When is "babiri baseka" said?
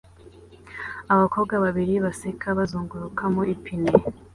1.65-2.47